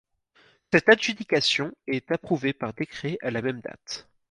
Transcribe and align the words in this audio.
Cette 0.73 0.89
adjudication 0.89 1.71
est 1.85 2.11
approuvée 2.11 2.53
par 2.53 2.73
décret 2.73 3.19
à 3.21 3.29
la 3.29 3.43
même 3.43 3.61
date. 3.61 4.09